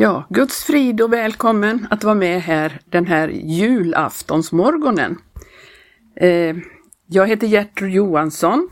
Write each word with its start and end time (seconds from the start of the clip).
Ja, 0.00 0.26
Guds 0.30 0.64
frid 0.64 1.00
och 1.00 1.12
välkommen 1.12 1.86
att 1.90 2.04
vara 2.04 2.14
med 2.14 2.42
här 2.42 2.80
den 2.84 3.06
här 3.06 3.28
julaftonsmorgonen. 3.28 5.18
Eh, 6.16 6.56
jag 7.06 7.26
heter 7.26 7.46
Gertrud 7.46 7.90
Johansson 7.90 8.68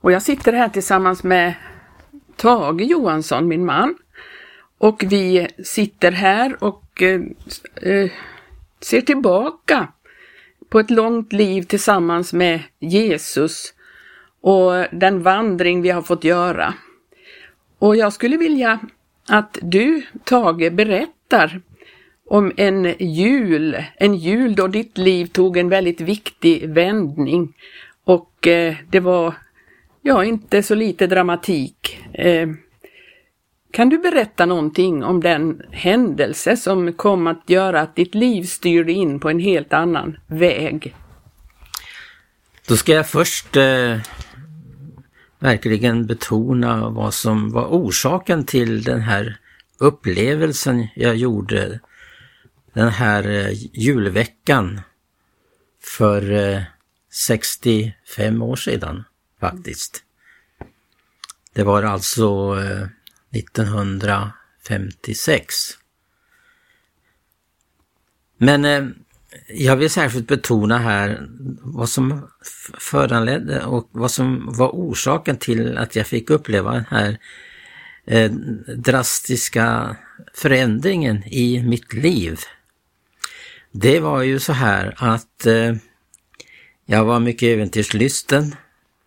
och 0.00 0.12
jag 0.12 0.22
sitter 0.22 0.52
här 0.52 0.68
tillsammans 0.68 1.22
med 1.24 1.54
Tage 2.36 2.80
Johansson, 2.80 3.48
min 3.48 3.64
man. 3.64 3.96
Och 4.78 5.04
vi 5.06 5.48
sitter 5.64 6.12
här 6.12 6.64
och 6.64 7.02
eh, 7.02 7.20
eh, 7.82 8.10
ser 8.80 9.00
tillbaka 9.00 9.88
på 10.68 10.80
ett 10.80 10.90
långt 10.90 11.32
liv 11.32 11.62
tillsammans 11.62 12.32
med 12.32 12.62
Jesus 12.78 13.74
och 14.40 14.72
den 14.92 15.22
vandring 15.22 15.82
vi 15.82 15.90
har 15.90 16.02
fått 16.02 16.24
göra. 16.24 16.74
Och 17.78 17.96
jag 17.96 18.12
skulle 18.12 18.36
vilja 18.36 18.80
att 19.30 19.58
du, 19.62 20.02
Tage, 20.24 20.72
berättar 20.72 21.60
om 22.26 22.52
en 22.56 22.94
jul, 22.98 23.84
en 23.96 24.14
jul 24.14 24.54
då 24.54 24.66
ditt 24.66 24.98
liv 24.98 25.26
tog 25.26 25.56
en 25.56 25.68
väldigt 25.68 26.00
viktig 26.00 26.68
vändning. 26.68 27.54
Och 28.04 28.46
eh, 28.46 28.74
det 28.90 29.00
var, 29.00 29.34
ja, 30.02 30.24
inte 30.24 30.62
så 30.62 30.74
lite 30.74 31.06
dramatik. 31.06 32.00
Eh, 32.12 32.48
kan 33.70 33.88
du 33.88 33.98
berätta 33.98 34.46
någonting 34.46 35.04
om 35.04 35.20
den 35.20 35.62
händelse 35.70 36.56
som 36.56 36.92
kom 36.92 37.26
att 37.26 37.50
göra 37.50 37.80
att 37.80 37.96
ditt 37.96 38.14
liv 38.14 38.42
styrde 38.42 38.92
in 38.92 39.20
på 39.20 39.30
en 39.30 39.40
helt 39.40 39.72
annan 39.72 40.16
väg? 40.26 40.94
Då 42.68 42.76
ska 42.76 42.92
jag 42.92 43.08
först 43.08 43.56
eh, 43.56 43.96
verkligen 45.40 46.06
betona 46.06 46.90
vad 46.90 47.14
som 47.14 47.52
var 47.52 47.66
orsaken 47.66 48.44
till 48.44 48.82
den 48.82 49.00
här 49.00 49.38
upplevelsen 49.78 50.88
jag 50.94 51.16
gjorde 51.16 51.80
den 52.72 52.88
här 52.88 53.28
eh, 53.28 53.52
julveckan 53.72 54.80
för 55.82 56.32
eh, 56.32 56.62
65 57.10 58.42
år 58.42 58.56
sedan 58.56 59.04
faktiskt. 59.40 60.04
Det 61.52 61.62
var 61.62 61.82
alltså 61.82 62.58
eh, 62.60 62.86
1956. 63.38 65.54
Men 68.36 68.64
jag 69.48 69.76
vill 69.76 69.90
särskilt 69.90 70.26
betona 70.26 70.78
här 70.78 71.28
vad 71.60 71.88
som 71.88 72.28
föranledde 72.78 73.64
och 73.64 73.88
vad 73.92 74.10
som 74.10 74.52
var 74.52 74.68
orsaken 74.68 75.36
till 75.36 75.78
att 75.78 75.96
jag 75.96 76.06
fick 76.06 76.30
uppleva 76.30 76.72
den 76.72 76.84
här 76.90 77.18
eh, 78.04 78.30
drastiska 78.76 79.96
förändringen 80.34 81.24
i 81.24 81.62
mitt 81.62 81.92
liv. 81.92 82.40
Det 83.72 84.00
var 84.00 84.22
ju 84.22 84.38
så 84.38 84.52
här 84.52 84.94
att 84.98 85.46
eh, 85.46 85.74
jag 86.86 87.04
var 87.04 87.20
mycket 87.20 87.46
äventyrslysten 87.46 88.54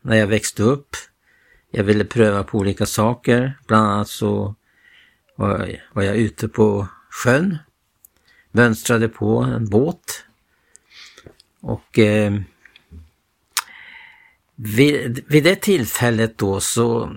när 0.02 0.16
jag 0.16 0.28
växte 0.28 0.64
upp. 0.64 0.96
Jag 1.72 1.84
ville 1.84 2.06
pröva 2.06 2.44
på 2.44 2.58
olika 2.58 2.86
saker, 2.86 3.58
bland 3.68 3.88
annat 3.88 4.10
så 4.10 4.56
var, 5.36 5.82
var 5.94 6.04
jag 6.04 6.16
ute 6.16 6.48
på 6.48 6.88
sjön 7.10 7.58
mönstrade 8.54 9.10
på 9.10 9.38
en 9.38 9.70
båt. 9.70 10.26
Och 11.62 12.00
eh, 12.00 12.34
vid, 14.56 15.24
vid 15.28 15.44
det 15.44 15.56
tillfället 15.56 16.38
då 16.38 16.60
så, 16.60 17.16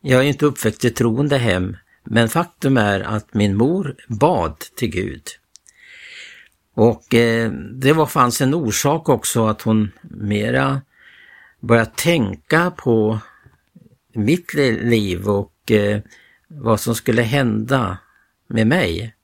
jag 0.00 0.20
är 0.20 0.28
inte 0.28 0.46
uppväxt 0.46 0.84
i 0.84 0.90
troende 0.90 1.38
hem, 1.38 1.76
men 2.04 2.28
faktum 2.28 2.76
är 2.76 3.00
att 3.00 3.34
min 3.34 3.56
mor 3.56 3.96
bad 4.08 4.58
till 4.58 4.90
Gud. 4.90 5.22
Och 6.74 7.14
eh, 7.14 7.52
det 7.52 7.92
var, 7.92 8.06
fanns 8.06 8.40
en 8.40 8.54
orsak 8.54 9.08
också 9.08 9.46
att 9.46 9.62
hon 9.62 9.90
mera 10.02 10.80
började 11.60 11.90
tänka 11.94 12.70
på 12.70 13.20
mitt 14.12 14.54
liv 14.54 15.28
och 15.28 15.70
eh, 15.70 16.00
vad 16.48 16.80
som 16.80 16.94
skulle 16.94 17.22
hända 17.22 17.98
med 18.46 18.66
mig. 18.66 19.14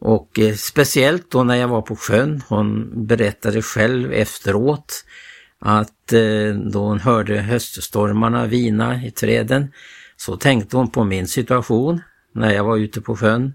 Och 0.00 0.38
eh, 0.38 0.54
speciellt 0.54 1.30
då 1.30 1.42
när 1.44 1.54
jag 1.56 1.68
var 1.68 1.82
på 1.82 1.96
sjön, 1.96 2.42
hon 2.48 2.90
berättade 3.06 3.62
själv 3.62 4.12
efteråt 4.12 5.04
att 5.58 6.12
eh, 6.12 6.54
då 6.72 6.78
hon 6.78 7.00
hörde 7.00 7.38
höststormarna 7.38 8.46
vina 8.46 9.04
i 9.04 9.10
träden 9.10 9.72
så 10.16 10.36
tänkte 10.36 10.76
hon 10.76 10.90
på 10.90 11.04
min 11.04 11.28
situation 11.28 12.00
när 12.32 12.54
jag 12.54 12.64
var 12.64 12.76
ute 12.76 13.00
på 13.00 13.16
sjön. 13.16 13.54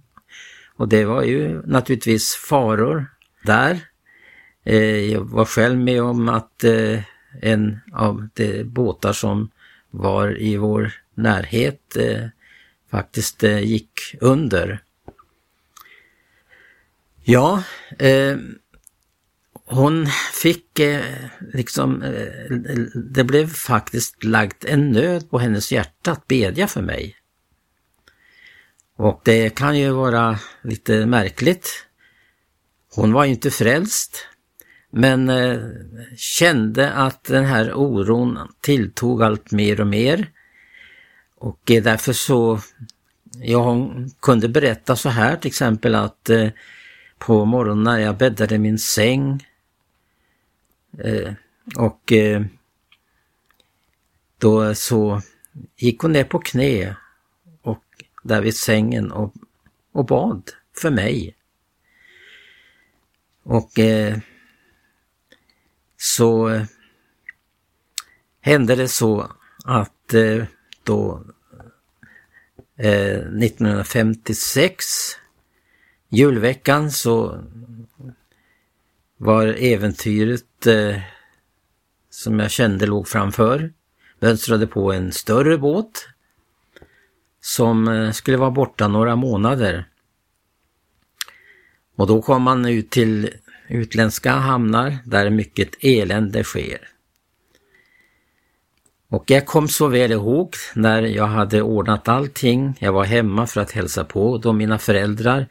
Och 0.75 0.87
det 0.87 1.05
var 1.05 1.23
ju 1.23 1.61
naturligtvis 1.65 2.35
faror 2.35 3.05
där. 3.45 3.79
Eh, 4.65 5.11
jag 5.11 5.21
var 5.21 5.45
själv 5.45 5.79
med 5.79 6.01
om 6.01 6.29
att 6.29 6.63
eh, 6.63 6.99
en 7.41 7.79
av 7.93 8.27
de 8.33 8.63
båtar 8.63 9.13
som 9.13 9.49
var 9.91 10.41
i 10.41 10.57
vår 10.57 10.93
närhet 11.15 11.95
eh, 11.95 12.27
faktiskt 12.91 13.43
eh, 13.43 13.59
gick 13.59 13.99
under. 14.21 14.81
Ja, 17.25 17.63
eh, 17.99 18.37
hon 19.65 20.07
fick 20.33 20.79
eh, 20.79 21.05
liksom, 21.53 22.01
eh, 22.01 22.49
det 22.95 23.23
blev 23.23 23.47
faktiskt 23.53 24.23
lagt 24.23 24.65
en 24.65 24.91
nöd 24.91 25.29
på 25.29 25.39
hennes 25.39 25.71
hjärta 25.71 26.11
att 26.11 26.27
bedja 26.27 26.67
för 26.67 26.81
mig. 26.81 27.15
Och 28.95 29.21
det 29.25 29.49
kan 29.49 29.79
ju 29.79 29.91
vara 29.91 30.39
lite 30.63 31.05
märkligt. 31.05 31.85
Hon 32.95 33.13
var 33.13 33.25
ju 33.25 33.31
inte 33.31 33.51
frälst, 33.51 34.27
men 34.91 35.29
eh, 35.29 35.59
kände 36.17 36.91
att 36.91 37.23
den 37.23 37.45
här 37.45 37.73
oron 37.73 38.39
tilltog 38.61 39.23
allt 39.23 39.51
mer 39.51 39.81
och 39.81 39.87
mer. 39.87 40.29
Och 41.35 41.71
eh, 41.71 41.83
därför 41.83 42.13
så, 42.13 42.59
ja 43.41 43.63
hon 43.63 44.11
kunde 44.21 44.49
berätta 44.49 44.95
så 44.95 45.09
här 45.09 45.35
till 45.35 45.47
exempel 45.47 45.95
att 45.95 46.29
eh, 46.29 46.49
på 47.25 47.45
morgonen 47.45 47.83
när 47.83 47.97
jag 47.97 48.17
bäddade 48.17 48.59
min 48.59 48.79
säng. 48.79 49.47
Eh, 50.97 51.33
och 51.77 52.11
eh, 52.11 52.45
då 54.37 54.75
så 54.75 55.21
gick 55.75 55.99
hon 55.99 56.11
ner 56.11 56.23
på 56.23 56.39
knä 56.39 56.95
och 57.61 57.83
där 58.23 58.41
vid 58.41 58.57
sängen 58.57 59.11
och, 59.11 59.33
och 59.91 60.05
bad 60.05 60.51
för 60.81 60.89
mig. 60.91 61.35
Och 63.43 63.79
eh, 63.79 64.17
så 65.97 66.49
eh, 66.49 66.63
hände 68.41 68.75
det 68.75 68.87
så 68.87 69.31
att 69.65 70.13
eh, 70.13 70.45
då 70.83 71.25
eh, 72.77 73.17
1956 73.17 74.85
julveckan 76.13 76.91
så 76.91 77.43
var 79.17 79.45
äventyret 79.47 80.67
eh, 80.67 81.01
som 82.09 82.39
jag 82.39 82.51
kände 82.51 82.85
låg 82.85 83.07
framför. 83.07 83.73
Mönstrade 84.19 84.67
på 84.67 84.93
en 84.93 85.11
större 85.11 85.57
båt 85.57 86.07
som 87.41 87.87
eh, 87.87 88.11
skulle 88.11 88.37
vara 88.37 88.51
borta 88.51 88.87
några 88.87 89.15
månader. 89.15 89.85
Och 91.95 92.07
då 92.07 92.21
kom 92.21 92.41
man 92.41 92.65
ut 92.65 92.89
till 92.89 93.29
utländska 93.67 94.31
hamnar 94.31 94.97
där 95.05 95.29
mycket 95.29 95.69
elände 95.79 96.43
sker. 96.43 96.89
Och 99.09 99.23
jag 99.31 99.45
kom 99.45 99.67
så 99.67 99.87
väl 99.87 100.11
ihåg 100.11 100.55
när 100.75 101.01
jag 101.01 101.27
hade 101.27 101.61
ordnat 101.61 102.07
allting. 102.07 102.77
Jag 102.79 102.93
var 102.93 103.03
hemma 103.05 103.47
för 103.47 103.61
att 103.61 103.71
hälsa 103.71 104.03
på 104.03 104.37
då 104.37 104.53
mina 104.53 104.79
föräldrar 104.79 105.47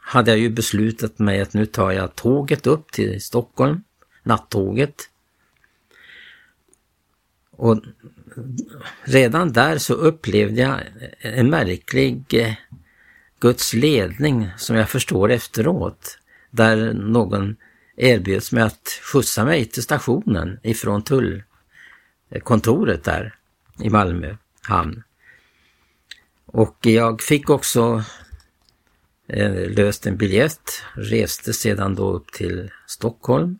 hade 0.00 0.30
jag 0.30 0.40
ju 0.40 0.50
beslutat 0.50 1.18
mig 1.18 1.40
att 1.40 1.54
nu 1.54 1.66
tar 1.66 1.90
jag 1.90 2.14
tåget 2.14 2.66
upp 2.66 2.92
till 2.92 3.22
Stockholm, 3.22 3.82
nattåget. 4.22 5.10
Och 7.50 7.82
redan 9.02 9.52
där 9.52 9.78
så 9.78 9.94
upplevde 9.94 10.60
jag 10.60 10.80
en 11.18 11.50
märklig 11.50 12.34
eh, 12.34 12.54
Guds 13.40 13.74
ledning 13.74 14.50
som 14.56 14.76
jag 14.76 14.88
förstår 14.88 15.30
efteråt. 15.30 16.18
Där 16.50 16.92
någon 16.92 17.56
erbjöds 17.98 18.52
mig 18.52 18.62
att 18.62 19.00
skjutsa 19.02 19.44
mig 19.44 19.64
till 19.64 19.82
stationen 19.82 20.60
ifrån 20.62 21.02
tullkontoret 21.02 23.04
där 23.04 23.34
i 23.82 23.90
Malmö 23.90 24.36
hamn. 24.62 25.02
Och 26.46 26.76
jag 26.80 27.22
fick 27.22 27.50
också 27.50 28.04
eh, 29.28 29.70
löst 29.70 30.06
en 30.06 30.16
biljett, 30.16 30.82
reste 30.94 31.52
sedan 31.52 31.94
då 31.94 32.12
upp 32.12 32.32
till 32.32 32.70
Stockholm. 32.86 33.58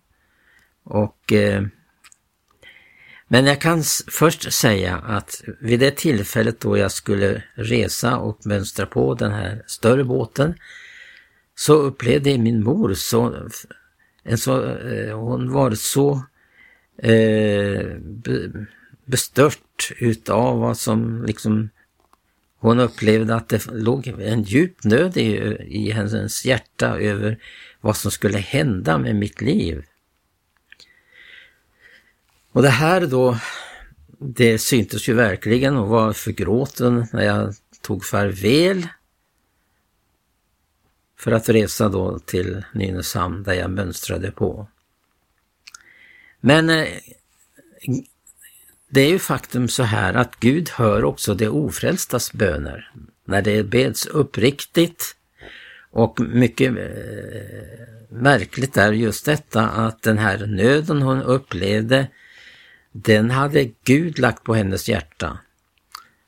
Och 0.85 1.33
eh, 1.33 1.63
men 3.31 3.47
jag 3.47 3.61
kan 3.61 3.83
först 4.11 4.53
säga 4.53 4.97
att 4.97 5.43
vid 5.61 5.81
det 5.81 5.97
tillfället 5.97 6.61
då 6.61 6.79
jag 6.79 6.93
skulle 6.93 7.43
resa 7.55 8.17
och 8.17 8.47
mönstra 8.47 8.87
på 8.87 9.15
den 9.15 9.33
här 9.33 9.63
större 9.67 10.05
båten 10.05 10.55
så 11.55 11.75
upplevde 11.75 12.39
min 12.39 12.63
mor 12.63 12.95
så, 12.95 13.49
Eh, 14.29 14.37
så 14.37 14.65
eh, 14.65 15.19
hon 15.19 15.53
var 15.53 15.71
så 15.71 16.23
eh, 17.03 17.87
bestört 19.05 19.93
utav 19.99 20.59
vad 20.59 20.79
som 20.79 21.25
liksom 21.25 21.71
hon 22.61 22.81
upplevde 22.81 23.35
att 23.35 23.49
det 23.49 23.67
låg 23.67 24.07
en 24.07 24.43
djup 24.43 24.85
nöd 24.85 25.17
i, 25.17 25.57
i 25.69 25.91
hennes 25.91 26.45
hjärta 26.45 26.99
över 26.99 27.39
vad 27.81 27.97
som 27.97 28.11
skulle 28.11 28.39
hända 28.39 28.99
med 28.99 29.17
mitt 29.17 29.41
liv. 29.41 29.85
Och 32.53 32.63
det 32.63 32.69
här 32.69 33.07
då, 33.07 33.39
det 34.19 34.59
syntes 34.59 35.09
ju 35.09 35.15
verkligen 35.15 35.77
och 35.77 35.89
var 35.89 36.13
förgråten 36.13 37.07
när 37.13 37.23
jag 37.23 37.55
tog 37.83 38.05
farväl 38.05 38.87
för 41.19 41.33
att 41.33 41.49
resa 41.49 41.89
då 41.89 42.19
till 42.19 42.65
Nynäshamn 42.73 43.43
där 43.43 43.53
jag 43.53 43.71
mönstrade 43.71 44.31
på. 44.31 44.69
Men 46.41 46.71
eh, 46.71 46.87
det 48.89 49.01
är 49.01 49.09
ju 49.09 49.19
faktum 49.19 49.69
så 49.69 49.83
här 49.83 50.15
att 50.15 50.41
Gud 50.41 50.71
hör 50.71 51.05
också 51.05 51.35
de 51.35 51.49
ofrälstas 51.49 52.33
böner. 52.33 52.93
När 53.25 53.43
det 53.43 53.63
beds 53.63 54.07
uppriktigt 54.07 55.17
och 55.91 56.21
mycket 56.21 56.71
eh, 56.71 57.89
märkligt 58.09 58.77
är 58.77 58.93
just 58.93 59.25
detta 59.25 59.69
att 59.69 60.03
den 60.03 60.19
här 60.19 60.47
nöden 60.47 61.03
hon 61.03 61.23
upplevde, 61.23 62.07
den 62.93 63.31
hade 63.31 63.71
Gud 63.85 64.19
lagt 64.19 64.45
på 64.45 64.55
hennes 64.55 64.89
hjärta 64.89 65.39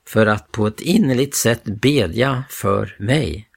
för 0.07 0.27
att 0.27 0.53
på 0.53 0.67
ett 0.67 0.81
innerligt 0.81 1.35
sätt 1.35 1.65
bedja 1.65 2.45
för 2.49 2.97
mig. 2.99 3.50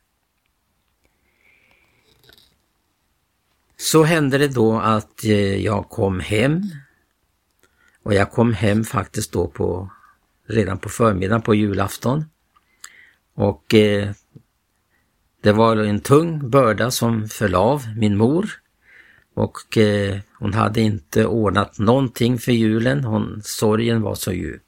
Så 3.84 4.04
hände 4.04 4.38
det 4.38 4.48
då 4.48 4.80
att 4.80 5.24
eh, 5.24 5.56
jag 5.64 5.90
kom 5.90 6.20
hem 6.20 6.62
och 8.04 8.14
jag 8.14 8.32
kom 8.32 8.54
hem 8.54 8.84
faktiskt 8.84 9.32
då 9.32 9.48
på 9.48 9.90
redan 10.48 10.78
på 10.78 10.90
förmiddagen 10.90 11.42
på 11.42 11.56
julafton. 11.56 12.26
Och 13.34 13.74
eh, 13.74 14.10
det 15.42 15.52
var 15.52 15.78
en 15.78 16.00
tung 16.00 16.50
börda 16.50 16.92
som 16.92 17.30
föll 17.30 17.56
av 17.56 17.84
min 17.98 18.18
mor. 18.18 18.50
Och 19.34 19.78
eh, 19.78 20.20
hon 20.40 20.54
hade 20.54 20.82
inte 20.82 21.26
ordnat 21.26 21.80
någonting 21.80 22.40
för 22.40 22.52
julen, 22.52 23.04
hon, 23.04 23.42
sorgen 23.44 24.02
var 24.02 24.16
så 24.16 24.32
djup. 24.32 24.64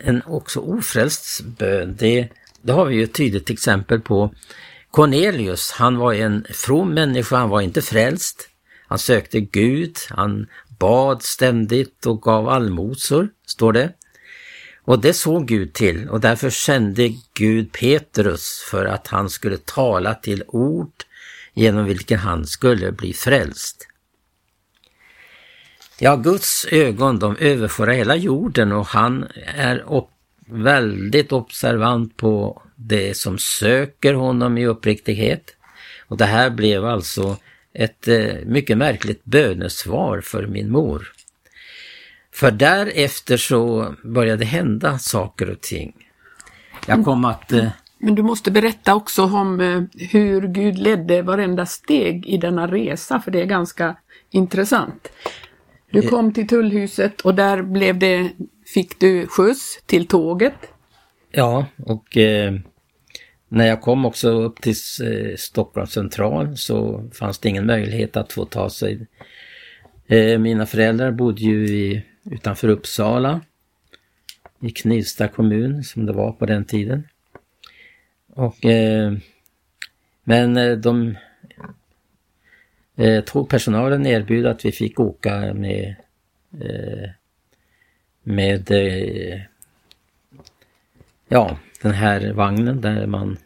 En 0.00 0.22
också 0.26 0.60
ofrälst 0.60 1.40
bön, 1.44 1.96
det, 1.98 2.28
det 2.62 2.72
har 2.72 2.84
vi 2.84 2.94
ju 2.94 3.04
ett 3.04 3.14
tydligt 3.14 3.50
exempel 3.50 4.00
på. 4.00 4.34
Cornelius, 4.98 5.70
han 5.70 5.96
var 5.96 6.12
en 6.12 6.46
from 6.50 6.94
människa, 6.94 7.36
han 7.36 7.48
var 7.48 7.60
inte 7.60 7.82
frälst. 7.82 8.48
Han 8.88 8.98
sökte 8.98 9.40
Gud, 9.40 9.96
han 10.10 10.46
bad 10.78 11.22
ständigt 11.22 12.06
och 12.06 12.22
gav 12.22 12.48
allmosor, 12.48 13.28
står 13.46 13.72
det. 13.72 13.92
Och 14.84 15.00
det 15.00 15.12
såg 15.12 15.46
Gud 15.46 15.72
till 15.72 16.08
och 16.08 16.20
därför 16.20 16.50
sände 16.50 17.14
Gud 17.34 17.72
Petrus 17.72 18.66
för 18.70 18.84
att 18.84 19.06
han 19.06 19.30
skulle 19.30 19.56
tala 19.56 20.14
till 20.14 20.44
ord 20.46 20.92
genom 21.54 21.84
vilken 21.84 22.18
han 22.18 22.46
skulle 22.46 22.92
bli 22.92 23.12
frälst. 23.12 23.86
Ja, 25.98 26.16
Guds 26.16 26.66
ögon 26.70 27.18
de 27.18 27.36
överför 27.36 27.86
hela 27.86 28.16
jorden 28.16 28.72
och 28.72 28.86
han 28.86 29.26
är 29.46 29.78
upp, 29.78 30.10
väldigt 30.50 31.32
observant 31.32 32.16
på 32.16 32.62
det 32.76 33.16
som 33.16 33.38
söker 33.38 34.14
honom 34.14 34.58
i 34.58 34.66
uppriktighet. 34.66 35.56
Och 36.06 36.16
det 36.16 36.24
här 36.24 36.50
blev 36.50 36.84
alltså 36.84 37.36
ett 37.72 38.08
eh, 38.08 38.34
mycket 38.46 38.78
märkligt 38.78 39.24
bönesvar 39.24 40.20
för 40.20 40.46
min 40.46 40.70
mor. 40.70 41.12
För 42.32 42.50
därefter 42.50 43.36
så 43.36 43.94
började 44.04 44.44
hända 44.44 44.98
saker 44.98 45.50
och 45.50 45.60
ting. 45.60 45.92
Jag 46.86 47.04
kom 47.04 47.24
att... 47.24 47.52
Eh, 47.52 47.68
Men 47.98 48.14
du 48.14 48.22
måste 48.22 48.50
berätta 48.50 48.94
också 48.94 49.22
om 49.22 49.60
eh, 49.60 49.82
hur 50.10 50.48
Gud 50.48 50.78
ledde 50.78 51.22
varenda 51.22 51.66
steg 51.66 52.26
i 52.26 52.36
denna 52.36 52.66
resa, 52.66 53.20
för 53.20 53.30
det 53.30 53.40
är 53.40 53.46
ganska 53.46 53.96
intressant. 54.30 55.08
Du 55.90 56.02
kom 56.02 56.32
till 56.32 56.48
tullhuset 56.48 57.20
och 57.20 57.34
där 57.34 57.62
blev 57.62 57.98
det, 57.98 58.30
fick 58.74 59.00
du 59.00 59.26
skjuts 59.26 59.82
till 59.86 60.06
tåget. 60.06 60.54
Ja, 61.30 61.66
och 61.76 62.16
eh, 62.16 62.54
när 63.48 63.66
jag 63.66 63.80
kom 63.80 64.04
också 64.04 64.30
upp 64.30 64.62
till 64.62 64.74
eh, 65.04 65.36
Stockholms 65.36 65.92
central 65.92 66.56
så 66.56 67.08
fanns 67.12 67.38
det 67.38 67.48
ingen 67.48 67.66
möjlighet 67.66 68.16
att 68.16 68.32
få 68.32 68.44
ta 68.44 68.70
sig. 68.70 69.06
Eh, 70.06 70.38
mina 70.38 70.66
föräldrar 70.66 71.10
bodde 71.10 71.40
ju 71.40 71.66
i, 71.66 72.04
utanför 72.30 72.68
Uppsala 72.68 73.40
i 74.60 74.70
Knivsta 74.70 75.28
kommun 75.28 75.84
som 75.84 76.06
det 76.06 76.12
var 76.12 76.32
på 76.32 76.46
den 76.46 76.64
tiden. 76.64 77.08
Och, 78.34 78.64
eh, 78.64 79.12
men 80.24 80.56
eh, 80.56 80.76
de 80.76 81.16
eh, 82.96 83.24
tågpersonalen 83.24 84.06
erbjöd 84.06 84.46
att 84.46 84.64
vi 84.64 84.72
fick 84.72 85.00
åka 85.00 85.54
med 85.54 85.96
eh, 86.60 87.10
med 88.28 88.70
eh, 88.70 89.40
ja, 91.28 91.58
den 91.82 91.92
här 91.92 92.32
vagnen 92.32 92.80
där 92.80 93.06
man 93.06 93.38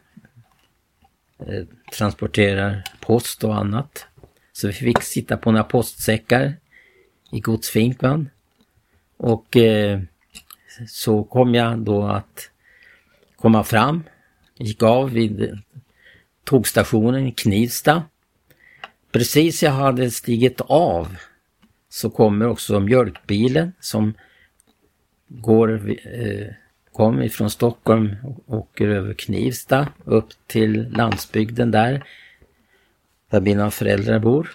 eh, 1.38 1.64
transporterar 1.92 2.84
post 3.00 3.44
och 3.44 3.56
annat. 3.56 4.06
Så 4.52 4.66
vi 4.66 4.72
fick 4.72 5.02
sitta 5.02 5.36
på 5.36 5.52
några 5.52 5.64
postsäckar 5.64 6.56
i 7.30 7.40
godsfinkan. 7.40 8.30
Och 9.16 9.56
eh, 9.56 10.00
så 10.88 11.24
kom 11.24 11.54
jag 11.54 11.78
då 11.78 12.04
att 12.06 12.50
komma 13.36 13.64
fram 13.64 14.02
gick 14.58 14.82
av 14.82 15.10
vid 15.10 15.58
tågstationen 16.44 17.26
i 17.26 17.32
Knivsta. 17.32 18.04
Precis 19.12 19.62
jag 19.62 19.72
hade 19.72 20.10
stigit 20.10 20.60
av 20.60 21.16
så 21.88 22.10
kommer 22.10 22.48
också 22.48 22.80
mjölkbilen 22.80 23.72
som 23.80 24.14
går, 25.40 25.90
eh, 26.04 26.46
kom 26.92 27.22
ifrån 27.22 27.50
Stockholm 27.50 28.16
och 28.24 28.54
åker 28.54 28.88
över 28.88 29.14
Knivsta 29.14 29.88
upp 30.04 30.28
till 30.46 30.90
landsbygden 30.90 31.70
där, 31.70 32.04
där 33.30 33.40
mina 33.40 33.70
föräldrar 33.70 34.18
bor. 34.18 34.50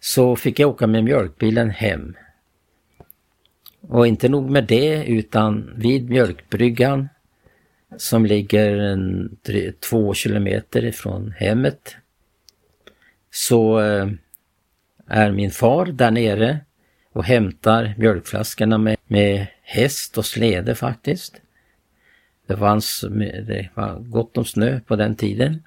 Så 0.00 0.36
fick 0.36 0.58
jag 0.58 0.70
åka 0.70 0.86
med 0.86 1.04
mjölkbilen 1.04 1.70
hem. 1.70 2.16
Och 3.80 4.06
inte 4.06 4.28
nog 4.28 4.50
med 4.50 4.64
det 4.64 5.04
utan 5.04 5.72
vid 5.76 6.10
mjölkbryggan 6.10 7.08
som 7.96 8.26
ligger 8.26 8.76
en, 8.76 9.36
två 9.90 10.14
kilometer 10.14 10.84
ifrån 10.84 11.34
hemmet 11.36 11.96
så 13.30 13.80
eh, 13.80 14.08
är 15.06 15.32
min 15.32 15.50
far 15.50 15.86
där 15.86 16.10
nere 16.10 16.60
och 17.12 17.24
hämtar 17.24 17.94
mjölkflaskorna 17.98 18.78
med, 18.78 18.96
med 19.06 19.46
häst 19.68 20.18
och 20.18 20.26
släde 20.26 20.74
faktiskt. 20.74 21.40
Det, 22.46 22.56
fanns, 22.56 23.04
det 23.46 23.68
var 23.74 23.98
gott 23.98 24.38
om 24.38 24.44
snö 24.44 24.80
på 24.80 24.96
den 24.96 25.16
tiden. 25.16 25.62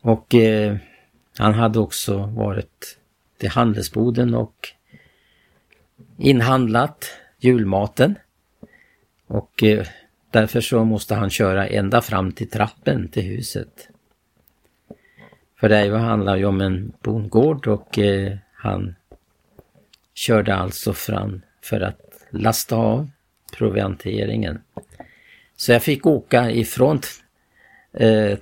Och 0.00 0.34
eh, 0.34 0.76
han 1.38 1.54
hade 1.54 1.78
också 1.78 2.16
varit 2.18 2.98
till 3.38 3.48
handelsboden 3.48 4.34
och 4.34 4.68
inhandlat 6.18 7.04
julmaten. 7.38 8.14
Och 9.26 9.62
eh, 9.62 9.86
därför 10.30 10.60
så 10.60 10.84
måste 10.84 11.14
han 11.14 11.30
köra 11.30 11.68
ända 11.68 12.00
fram 12.00 12.32
till 12.32 12.50
trappen 12.50 13.08
till 13.08 13.22
huset. 13.22 13.88
För 15.60 15.68
det 15.68 15.98
handlar 15.98 16.36
ju 16.36 16.44
om 16.44 16.60
en 16.60 16.92
bondgård 17.02 17.66
och 17.66 17.98
eh, 17.98 18.36
han 18.52 18.94
körde 20.14 20.54
alltså 20.54 20.92
fram 20.92 21.42
för 21.62 21.80
att 21.80 22.00
lasta 22.30 22.76
av 22.76 23.10
provianteringen. 23.52 24.62
Så 25.56 25.72
jag 25.72 25.82
fick 25.82 26.06
åka 26.06 26.50
ifrån 26.50 27.00
eh, 27.92 28.38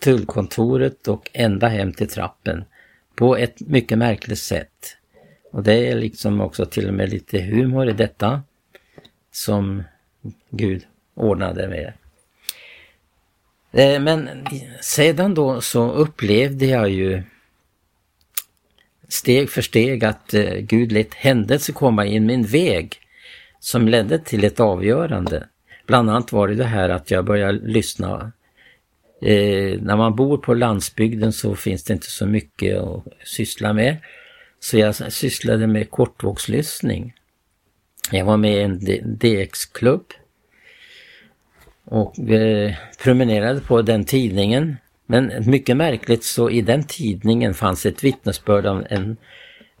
tullkontoret 0.00 1.08
och 1.08 1.30
ända 1.32 1.68
hem 1.68 1.92
till 1.92 2.08
trappen 2.08 2.64
på 3.14 3.36
ett 3.36 3.60
mycket 3.60 3.98
märkligt 3.98 4.38
sätt. 4.38 4.96
Och 5.52 5.62
det 5.62 5.88
är 5.88 5.94
liksom 5.94 6.40
också 6.40 6.66
till 6.66 6.88
och 6.88 6.94
med 6.94 7.08
lite 7.08 7.40
humor 7.40 7.88
i 7.88 7.92
detta 7.92 8.42
som 9.32 9.82
Gud 10.50 10.86
ordnade 11.14 11.68
med. 11.68 11.92
Eh, 13.72 14.00
men 14.00 14.46
sedan 14.80 15.34
då 15.34 15.60
så 15.60 15.90
upplevde 15.90 16.66
jag 16.66 16.90
ju 16.90 17.22
steg 19.12 19.50
för 19.50 19.62
steg 19.62 20.04
att 20.04 20.34
eh, 20.34 20.54
Gud 20.54 20.92
lät 20.92 21.14
händelser 21.14 21.72
komma 21.72 22.06
in 22.06 22.26
min 22.26 22.42
väg 22.42 22.96
som 23.60 23.88
ledde 23.88 24.18
till 24.18 24.44
ett 24.44 24.60
avgörande. 24.60 25.48
Bland 25.86 26.10
annat 26.10 26.32
var 26.32 26.48
det 26.48 26.54
det 26.54 26.64
här 26.64 26.88
att 26.88 27.10
jag 27.10 27.24
började 27.24 27.58
lyssna. 27.58 28.32
Eh, 29.22 29.80
när 29.80 29.96
man 29.96 30.16
bor 30.16 30.38
på 30.38 30.54
landsbygden 30.54 31.32
så 31.32 31.54
finns 31.54 31.84
det 31.84 31.92
inte 31.92 32.10
så 32.10 32.26
mycket 32.26 32.78
att 32.78 33.04
syssla 33.24 33.72
med. 33.72 33.96
Så 34.60 34.78
jag 34.78 35.12
sysslade 35.12 35.66
med 35.66 35.90
kortvågslyssning. 35.90 37.14
Jag 38.10 38.24
var 38.24 38.36
med 38.36 38.56
i 38.56 38.60
en 38.60 38.78
DX-klubb 39.18 40.04
och 41.84 42.18
eh, 42.18 42.74
promenerade 43.02 43.60
på 43.60 43.82
den 43.82 44.04
tidningen. 44.04 44.76
Men 45.10 45.50
mycket 45.50 45.76
märkligt 45.76 46.24
så 46.24 46.50
i 46.50 46.60
den 46.60 46.84
tidningen 46.84 47.54
fanns 47.54 47.86
ett 47.86 48.04
vittnesbörd 48.04 48.66
av 48.66 48.86
en, 48.90 49.16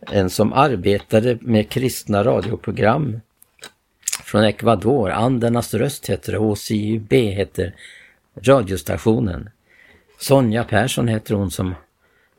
en 0.00 0.30
som 0.30 0.52
arbetade 0.52 1.38
med 1.40 1.68
kristna 1.68 2.24
radioprogram 2.24 3.20
från 4.24 4.44
Ecuador. 4.44 5.10
Andernas 5.10 5.74
röst 5.74 6.10
heter 6.10 6.32
det, 6.32 6.38
HCUB 6.38 7.12
heter 7.12 7.74
radiostationen. 8.42 9.50
Sonja 10.18 10.64
Persson 10.64 11.08
heter 11.08 11.34
hon 11.34 11.50
som, 11.50 11.74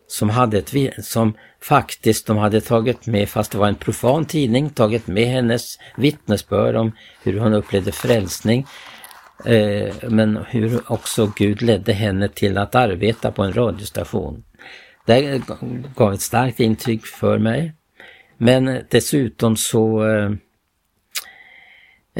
som 0.08 0.30
hade 0.30 0.58
ett, 0.58 1.06
som 1.06 1.34
faktiskt 1.62 2.28
de 2.28 2.38
hade 2.38 2.62
tagit 2.62 3.08
med, 3.08 3.30
fast 3.30 3.52
det 3.52 3.58
var 3.58 3.68
en 3.68 3.76
profan 3.76 4.26
tidning, 4.26 4.70
tagit 4.70 5.08
med 5.08 5.28
hennes 5.28 5.80
vittnesbörd 5.98 6.76
om 6.76 6.92
hur 7.24 7.40
hon 7.40 7.54
upplevde 7.54 7.92
frälsning. 7.92 8.68
Eh, 9.46 9.96
men 10.10 10.38
hur 10.50 10.92
också 10.92 11.34
Gud 11.36 11.62
ledde 11.62 11.94
henne 11.94 12.28
till 12.28 12.58
att 12.58 12.76
arbeta 12.76 13.32
på 13.32 13.44
en 13.44 13.54
radiostation. 13.54 14.44
Det 15.06 15.42
gav 15.96 16.14
ett 16.14 16.22
starkt 16.22 16.60
intryck 16.60 17.06
för 17.06 17.38
mig. 17.38 17.74
Men 18.38 18.84
dessutom 18.90 19.58
så 19.58 20.08
eh, 20.08 20.32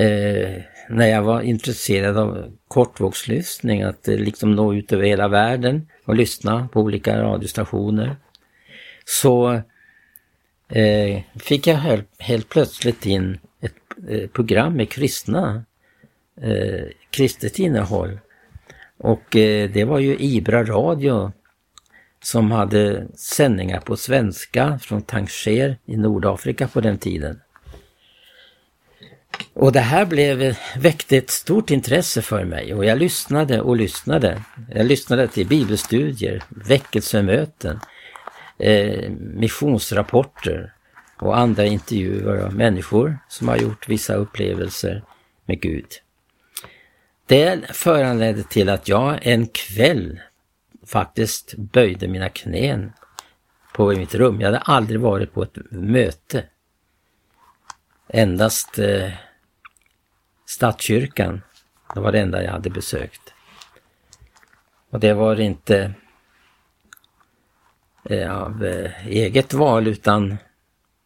eh, 0.06 0.62
när 0.90 1.08
jag 1.08 1.22
var 1.22 1.42
intresserad 1.42 2.18
av 2.18 2.58
kortvågslyssning, 2.68 3.82
att 3.82 4.08
eh, 4.08 4.18
liksom 4.18 4.56
nå 4.56 4.74
ut 4.74 4.94
över 4.94 5.04
hela 5.04 5.28
världen 5.28 5.88
och 6.06 6.16
lyssna 6.16 6.68
på 6.74 6.82
olika 6.82 7.24
radiostationer, 7.24 8.16
så 9.06 9.62
eh, 10.70 11.22
fick 11.40 11.68
jag 11.68 11.76
helt, 11.76 12.10
helt, 12.18 12.50
plötsligt 12.50 13.06
in 13.06 13.40
ett 13.62 13.76
eh, 14.10 14.30
program 14.30 14.74
med 14.74 14.90
kristna 14.90 15.64
eh, 16.42 16.86
kristet 17.12 17.60
innehåll. 17.60 18.20
Och 18.98 19.36
eh, 19.36 19.70
det 19.70 19.84
var 19.84 20.00
ju 20.00 20.18
Ibra 20.20 20.64
Radio 20.64 21.32
som 22.24 22.52
hade 22.52 23.08
sändningar 23.16 23.80
på 23.80 23.98
svenska 23.98 24.80
från 24.80 25.02
Tanger 25.02 25.78
i 25.86 25.98
Nordafrika 25.98 26.68
på 26.68 26.82
den 26.82 26.98
tiden. 26.98 27.40
Och 29.54 29.72
det 29.72 29.80
här 29.80 30.06
blev, 30.06 30.58
väckte 30.78 31.18
ett 31.18 31.30
stort 31.30 31.72
intresse 31.72 32.22
för 32.22 32.46
mig 32.46 32.74
och 32.74 32.86
jag 32.86 32.98
lyssnade 32.98 33.62
och 33.62 33.76
lyssnade. 33.76 34.42
Jag 34.70 34.86
lyssnade 34.86 35.28
till 35.28 35.48
bibelstudier, 35.48 36.44
väckelsemöten, 36.50 37.80
eh, 38.58 39.10
missionsrapporter 39.20 40.74
och 41.20 41.38
andra 41.38 41.66
intervjuer 41.66 42.38
av 42.38 42.56
människor 42.56 43.18
som 43.28 43.48
har 43.48 43.58
gjort 43.58 43.90
vissa 43.90 44.14
upplevelser 44.16 45.04
med 45.46 45.62
Gud. 45.62 45.88
Det 47.32 47.76
föranledde 47.76 48.44
till 48.44 48.70
att 48.70 48.88
jag 48.88 49.20
en 49.22 49.48
kväll 49.48 50.20
faktiskt 50.86 51.54
böjde 51.58 52.08
mina 52.08 52.30
knän 52.30 52.94
på 53.74 53.88
mitt 53.88 54.16
rum. 54.16 54.42
Jag 54.42 54.48
hade 54.48 54.60
aldrig 54.60 55.00
varit 55.00 55.34
på 55.34 55.44
ett 55.44 55.58
möte. 55.72 56.44
Endast 58.08 58.80
eh, 58.80 59.12
Stadskyrkan, 60.46 61.42
det 61.94 62.00
var 62.00 62.12
det 62.12 62.20
enda 62.20 62.44
jag 62.44 62.52
hade 62.52 62.70
besökt. 62.70 63.34
Och 64.90 65.00
det 65.00 65.14
var 65.14 65.40
inte 65.40 65.94
eh, 68.10 68.42
av 68.42 68.66
eh, 68.66 69.08
eget 69.08 69.54
val 69.54 69.88
utan 69.88 70.38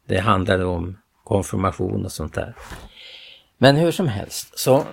det 0.05 0.19
handlade 0.19 0.65
om 0.65 0.97
konfirmation 1.23 2.05
och 2.05 2.11
sånt 2.11 2.33
där. 2.33 2.55
Men 3.57 3.75
hur 3.75 3.91
som 3.91 4.07
helst 4.07 4.59
så 4.59 4.85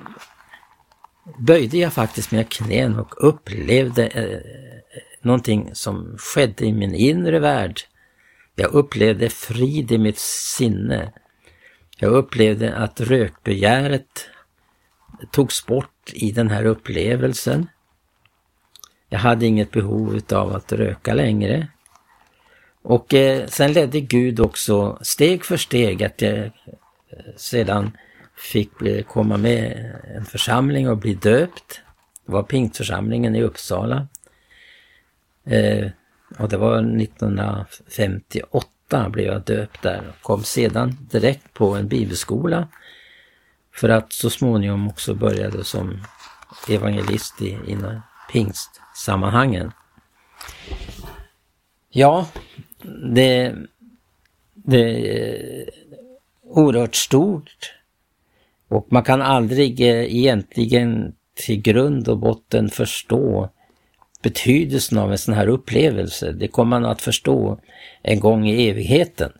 böjde 1.38 1.78
jag 1.78 1.92
faktiskt 1.92 2.30
mina 2.30 2.44
knän 2.44 2.98
och 2.98 3.28
upplevde 3.28 4.06
eh, 4.06 4.40
någonting 5.22 5.70
som 5.72 6.16
skedde 6.18 6.66
i 6.66 6.72
min 6.72 6.94
inre 6.94 7.38
värld. 7.38 7.80
Jag 8.54 8.72
upplevde 8.72 9.30
frid 9.30 9.92
i 9.92 9.98
mitt 9.98 10.18
sinne. 10.18 11.12
Jag 11.96 12.12
upplevde 12.12 12.74
att 12.74 13.00
rökbegäret 13.00 14.28
togs 15.30 15.66
bort 15.66 16.10
i 16.12 16.32
den 16.32 16.50
här 16.50 16.64
upplevelsen. 16.64 17.68
Jag 19.08 19.18
hade 19.18 19.46
inget 19.46 19.70
behov 19.70 20.20
av 20.32 20.56
att 20.56 20.72
röka 20.72 21.14
längre. 21.14 21.68
Och 22.82 23.14
eh, 23.14 23.46
sen 23.46 23.72
ledde 23.72 24.00
Gud 24.00 24.40
också 24.40 24.98
steg 25.02 25.44
för 25.44 25.56
steg 25.56 26.02
att 26.02 26.22
jag 26.22 26.38
eh, 26.38 26.50
sedan 27.36 27.96
fick 28.36 28.70
komma 29.08 29.36
med 29.36 29.92
en 30.16 30.24
församling 30.24 30.88
och 30.88 30.98
bli 30.98 31.14
döpt. 31.14 31.80
Det 32.26 32.32
var 32.32 32.42
pingstförsamlingen 32.42 33.36
i 33.36 33.42
Uppsala. 33.42 34.08
Eh, 35.44 35.90
och 36.38 36.48
det 36.48 36.56
var 36.56 36.78
1958 36.78 39.08
blev 39.08 39.26
jag 39.26 39.44
döpt 39.44 39.82
där 39.82 40.02
och 40.08 40.22
kom 40.22 40.44
sedan 40.44 40.96
direkt 41.10 41.54
på 41.54 41.74
en 41.74 41.88
bibelskola 41.88 42.68
för 43.74 43.88
att 43.88 44.12
så 44.12 44.30
småningom 44.30 44.88
också 44.88 45.14
började 45.14 45.64
som 45.64 46.04
evangelist 46.68 47.42
i, 47.42 47.48
i 47.48 47.78
pingstsammanhangen. 48.32 49.72
Ja, 51.90 52.28
det, 53.14 53.56
det 54.54 55.18
är 55.18 55.70
oerhört 56.42 56.94
stort 56.94 57.74
och 58.72 58.86
man 58.90 59.02
kan 59.02 59.22
aldrig 59.22 59.80
eh, 59.80 60.16
egentligen 60.16 61.14
till 61.34 61.62
grund 61.62 62.08
och 62.08 62.18
botten 62.18 62.70
förstå 62.70 63.50
betydelsen 64.22 64.98
av 64.98 65.12
en 65.12 65.18
sån 65.18 65.34
här 65.34 65.48
upplevelse. 65.48 66.32
Det 66.32 66.48
kommer 66.48 66.80
man 66.80 66.90
att 66.90 67.02
förstå 67.02 67.60
en 68.02 68.20
gång 68.20 68.48
i 68.48 68.68
evigheten. 68.68 69.32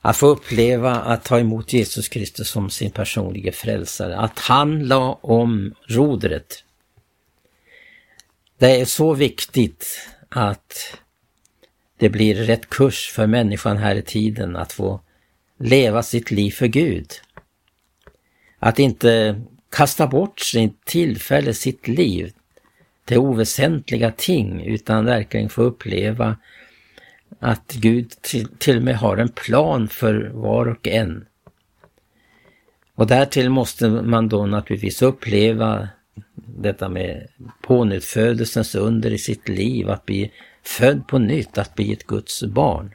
Att 0.00 0.16
få 0.16 0.26
uppleva 0.26 0.94
att 0.94 1.24
ta 1.24 1.38
emot 1.38 1.72
Jesus 1.72 2.08
Kristus 2.08 2.48
som 2.48 2.70
sin 2.70 2.90
personliga 2.90 3.52
frälsare. 3.52 4.16
Att 4.16 4.38
han 4.38 4.86
la 4.86 5.18
om 5.22 5.74
rodret. 5.86 6.64
Det 8.58 8.80
är 8.80 8.84
så 8.84 9.14
viktigt 9.14 10.08
att 10.28 10.98
det 11.98 12.08
blir 12.08 12.34
rätt 12.34 12.68
kurs 12.68 13.10
för 13.14 13.26
människan 13.26 13.76
här 13.76 13.94
i 13.94 14.02
tiden 14.02 14.56
att 14.56 14.72
få 14.72 15.00
leva 15.58 16.02
sitt 16.02 16.30
liv 16.30 16.50
för 16.50 16.66
Gud. 16.66 17.12
Att 18.62 18.78
inte 18.78 19.40
kasta 19.70 20.06
bort 20.06 20.40
sitt 20.40 20.84
tillfälle, 20.84 21.54
sitt 21.54 21.88
liv 21.88 22.32
till 23.04 23.18
oväsentliga 23.18 24.12
ting 24.16 24.64
utan 24.64 25.04
verkligen 25.04 25.48
få 25.48 25.62
uppleva 25.62 26.36
att 27.38 27.72
Gud 27.72 28.10
till, 28.20 28.48
till 28.58 28.76
och 28.76 28.82
med 28.82 28.96
har 28.96 29.16
en 29.16 29.28
plan 29.28 29.88
för 29.88 30.30
var 30.34 30.66
och 30.66 30.88
en. 30.88 31.26
Och 32.94 33.06
därtill 33.06 33.50
måste 33.50 33.88
man 33.88 34.28
då 34.28 34.46
naturligtvis 34.46 35.02
uppleva 35.02 35.88
detta 36.34 36.88
med 36.88 37.28
pånyttfödelsens 37.62 38.74
under 38.74 39.10
i 39.10 39.18
sitt 39.18 39.48
liv, 39.48 39.90
att 39.90 40.06
bli 40.06 40.32
född 40.62 41.08
på 41.08 41.18
nytt, 41.18 41.58
att 41.58 41.74
bli 41.74 41.92
ett 41.92 42.06
Guds 42.06 42.42
barn. 42.42 42.94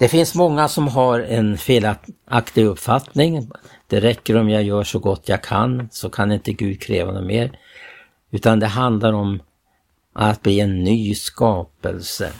Det 0.00 0.08
finns 0.08 0.34
många 0.34 0.68
som 0.68 0.88
har 0.88 1.20
en 1.20 1.58
felaktig 1.58 2.64
uppfattning. 2.64 3.50
Det 3.86 4.00
räcker 4.00 4.36
om 4.36 4.50
jag 4.50 4.62
gör 4.62 4.84
så 4.84 4.98
gott 4.98 5.28
jag 5.28 5.42
kan 5.42 5.88
så 5.92 6.10
kan 6.10 6.32
inte 6.32 6.52
Gud 6.52 6.80
kräva 6.80 7.12
något 7.12 7.26
mer. 7.26 7.58
Utan 8.30 8.60
det 8.60 8.66
handlar 8.66 9.12
om 9.12 9.42
att 10.12 10.42
bli 10.42 10.60
en 10.60 10.84
ny 10.84 11.14
skapelse. 11.14 12.32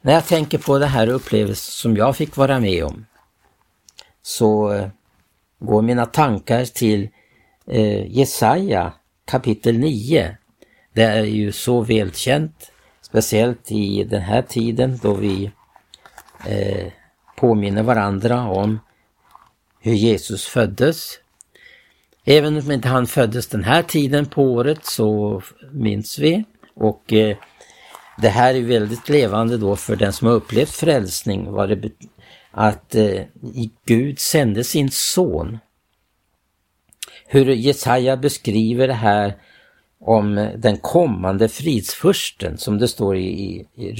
När 0.00 0.12
jag 0.12 0.26
tänker 0.26 0.58
på 0.58 0.78
det 0.78 0.86
här 0.86 1.08
upplevelsen 1.08 1.72
som 1.72 1.96
jag 1.96 2.16
fick 2.16 2.36
vara 2.36 2.60
med 2.60 2.84
om 2.84 3.06
så 4.22 4.72
eh, 4.72 4.88
går 5.58 5.82
mina 5.82 6.06
tankar 6.06 6.64
till 6.64 7.08
eh, 7.66 8.16
Jesaja 8.16 8.92
kapitel 9.24 9.78
9. 9.78 10.36
Det 10.92 11.02
är 11.02 11.24
ju 11.24 11.52
så 11.52 11.80
välkänt, 11.80 12.72
speciellt 13.02 13.72
i 13.72 14.04
den 14.04 14.22
här 14.22 14.42
tiden 14.42 14.98
då 15.02 15.14
vi 15.14 15.50
eh, 16.46 16.92
påminner 17.36 17.82
varandra 17.82 18.48
om 18.48 18.80
hur 19.80 19.94
Jesus 19.94 20.46
föddes. 20.46 21.18
Även 22.24 22.58
om 22.58 22.70
inte 22.70 22.88
han 22.88 23.06
föddes 23.06 23.46
den 23.46 23.64
här 23.64 23.82
tiden 23.82 24.26
på 24.26 24.42
året 24.42 24.84
så 24.84 25.42
minns 25.72 26.18
vi 26.18 26.44
och 26.74 27.12
eh, 27.12 27.36
det 28.16 28.28
här 28.28 28.54
är 28.54 28.62
väldigt 28.62 29.08
levande 29.08 29.56
då 29.56 29.76
för 29.76 29.96
den 29.96 30.12
som 30.12 30.28
har 30.28 30.34
upplevt 30.34 30.70
frälsning, 30.70 31.52
vad 31.52 31.68
det 31.68 31.90
att 32.50 32.94
eh, 32.94 33.22
Gud 33.84 34.18
sände 34.18 34.64
sin 34.64 34.90
son. 34.90 35.58
Hur 37.26 37.46
Jesaja 37.46 38.16
beskriver 38.16 38.88
det 38.88 38.94
här 38.94 39.36
om 40.00 40.50
den 40.56 40.76
kommande 40.76 41.48
fridsfursten 41.48 42.58
som 42.58 42.78
det 42.78 42.88
står 42.88 43.16
i, 43.16 43.26
i, 43.26 43.66
i, 43.74 43.92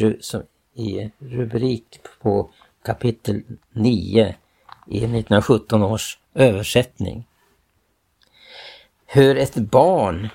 i 0.74 1.10
rubrik 1.18 1.98
på 2.22 2.50
kapitel 2.84 3.42
9 3.72 4.34
i 4.86 4.96
1917 4.96 5.82
års 5.82 6.18
översättning. 6.34 7.26
Hur 9.06 9.36
ett 9.36 9.54
barn 9.54 10.28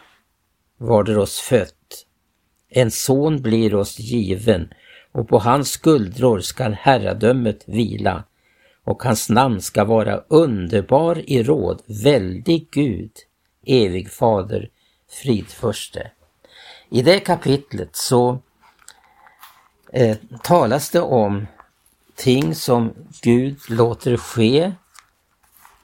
var 0.78 1.04
det 1.04 1.18
oss 1.18 1.40
fött, 1.40 2.06
en 2.70 2.92
son 2.92 3.42
blir 3.42 3.76
oss 3.76 4.00
given 4.00 4.74
och 5.12 5.28
på 5.28 5.40
hans 5.40 5.70
skuldror 5.72 6.40
skall 6.40 6.74
herradömet 6.74 7.64
vila 7.66 8.24
och 8.84 9.04
hans 9.04 9.30
namn 9.30 9.62
ska 9.62 9.86
vara 9.86 10.24
underbar 10.28 11.30
i 11.30 11.44
råd, 11.44 11.82
väldig 11.86 12.68
Gud, 12.72 13.12
evig 13.66 14.12
fader, 14.12 14.70
fridförste. 15.10 16.12
I 16.90 17.02
det 17.02 17.20
kapitlet 17.20 17.96
så 17.96 18.40
eh, 19.94 20.18
talas 20.44 20.90
det 20.90 21.02
om 21.02 21.48
ting 22.16 22.56
som 22.56 22.94
Gud 23.22 23.58
låter 23.70 24.18
ske 24.18 24.72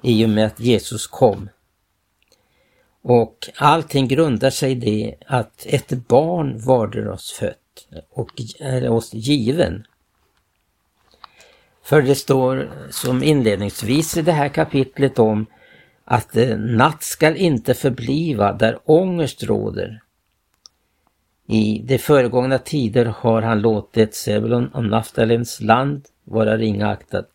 i 0.02 0.26
och 0.26 0.30
med 0.30 0.46
att 0.46 0.60
Jesus 0.60 1.08
kom. 1.08 1.50
Och 3.02 3.50
allting 3.56 4.08
grundar 4.08 4.50
sig 4.50 4.72
i 4.72 4.76
det 4.76 5.16
att 5.28 5.66
ett 5.66 6.08
barn 6.08 6.60
varder 6.66 7.08
oss 7.08 7.32
fött 7.32 7.88
och 8.10 8.42
är 8.60 8.90
oss 8.90 9.14
given. 9.14 9.86
För 11.84 12.02
det 12.02 12.16
står 12.16 12.72
som 12.90 13.24
inledningsvis 13.24 14.18
i 14.18 14.22
det 14.22 14.32
här 14.32 14.50
kapitlet 14.50 15.20
om 15.20 15.46
att 16.06 16.36
eh, 16.36 16.58
natt 16.58 17.04
skall 17.04 17.36
inte 17.36 17.74
förbliva 17.74 18.54
där 18.54 18.80
ångest 18.86 19.44
råder. 19.44 20.02
I 21.48 21.82
de 21.86 21.98
föregångna 21.98 22.58
tider 22.58 23.06
har 23.06 23.42
han 23.42 23.62
låtit 23.62 24.16
Sebulon 24.16 24.68
och 24.68 24.84
Naftalins 24.84 25.62
land 25.62 26.06
vara 26.24 26.58
ringaktat. 26.58 27.30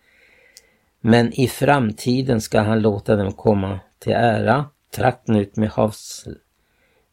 Men 1.01 1.33
i 1.33 1.49
framtiden 1.49 2.41
ska 2.41 2.61
han 2.61 2.83
låta 2.83 3.17
dem 3.17 3.33
komma 3.33 3.81
till 3.99 4.13
ära, 4.13 4.65
trakten 4.97 5.37
ut 5.37 5.57
med 5.57 5.71
havs, 5.71 6.29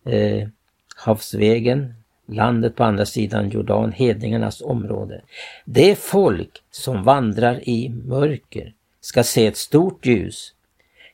eh, 0.05 0.47
havsvägen, 0.95 1.93
landet 2.27 2.75
på 2.75 2.83
andra 2.83 3.05
sidan 3.05 3.49
Jordan, 3.49 3.91
hedningarnas 3.91 4.61
område. 4.61 5.21
Det 5.65 5.95
folk 5.95 6.63
som 6.71 7.03
vandrar 7.03 7.69
i 7.69 7.89
mörker 7.89 8.73
ska 9.01 9.23
se 9.23 9.47
ett 9.47 9.57
stort 9.57 10.05
ljus. 10.05 10.53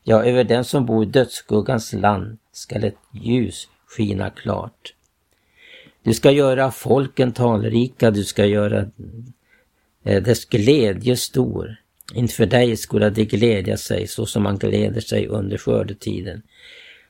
Ja, 0.02 0.24
över 0.24 0.44
den 0.44 0.64
som 0.64 0.86
bor 0.86 1.02
i 1.02 1.06
dödsskuggans 1.06 1.92
land 1.92 2.38
skall 2.52 2.84
ett 2.84 2.98
ljus 3.12 3.68
skina 3.86 4.30
klart. 4.30 4.94
Du 6.04 6.14
ska 6.14 6.30
göra 6.30 6.70
folken 6.70 7.32
talrika, 7.32 8.10
du 8.10 8.24
ska 8.24 8.46
göra 8.46 8.90
eh, 10.04 10.22
dess 10.22 10.44
glädje 10.44 11.16
stor. 11.16 11.76
Inför 12.14 12.46
dig 12.46 12.76
skulle 12.76 13.10
de 13.10 13.24
glädja 13.24 13.76
sig 13.76 14.06
så 14.06 14.26
som 14.26 14.42
man 14.42 14.58
gläder 14.58 15.00
sig 15.00 15.26
under 15.26 15.58
skördetiden, 15.58 16.42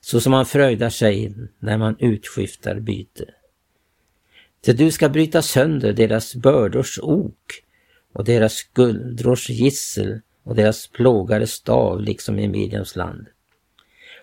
så 0.01 0.21
som 0.21 0.31
man 0.31 0.47
fröjdar 0.47 0.91
sig 0.91 1.33
när 1.59 1.79
man 1.79 1.97
utskiftar 1.99 2.81
byte. 2.81 3.25
Till 4.61 4.77
du 4.77 4.91
ska 4.91 5.09
bryta 5.09 5.43
sönder 5.43 5.93
deras 5.93 6.35
bördors 6.35 6.99
ok 7.03 7.63
och 8.13 8.25
deras 8.25 8.55
skuldrors 8.55 9.51
gissel 9.51 10.21
och 10.43 10.55
deras 10.55 10.87
plågare 10.87 11.47
stav 11.47 12.01
liksom 12.01 12.39
i 12.39 12.49
Midjans 12.49 12.97
land. 12.97 13.27